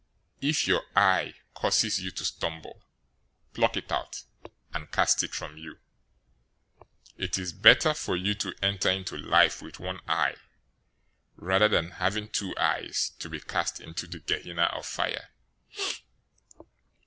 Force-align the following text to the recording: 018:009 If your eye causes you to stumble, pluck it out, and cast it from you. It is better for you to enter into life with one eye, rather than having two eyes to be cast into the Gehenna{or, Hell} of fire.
018:009 0.41 0.49
If 0.49 0.67
your 0.67 0.81
eye 0.95 1.33
causes 1.53 2.01
you 2.01 2.09
to 2.09 2.25
stumble, 2.25 2.81
pluck 3.53 3.77
it 3.77 3.91
out, 3.91 4.23
and 4.73 4.91
cast 4.91 5.21
it 5.21 5.31
from 5.35 5.57
you. 5.57 5.77
It 7.17 7.37
is 7.37 7.53
better 7.53 7.93
for 7.93 8.15
you 8.17 8.33
to 8.33 8.55
enter 8.63 8.89
into 8.89 9.15
life 9.15 9.61
with 9.61 9.79
one 9.79 9.99
eye, 10.07 10.37
rather 11.35 11.67
than 11.67 11.91
having 11.91 12.29
two 12.29 12.57
eyes 12.57 13.11
to 13.19 13.29
be 13.29 13.39
cast 13.39 13.79
into 13.79 14.07
the 14.07 14.17
Gehenna{or, 14.19 14.69
Hell} 14.71 14.79
of 14.79 14.85
fire. 14.87 15.29